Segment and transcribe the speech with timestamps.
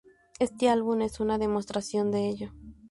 [0.39, 2.51] Este álbum es una demostración de ello.